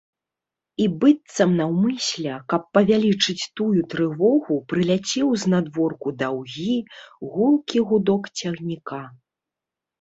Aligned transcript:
І 0.85 0.85
быццам 1.01 1.51
наўмысля, 1.59 2.37
каб 2.53 2.61
павялічыць 2.77 3.45
тую 3.61 3.69
трывогу, 3.93 4.57
прыляцеў 4.75 5.27
знадворку 5.45 6.07
даўгі, 6.25 6.75
гулкі 7.37 7.77
гудок 7.93 8.23
цягніка. 8.39 9.03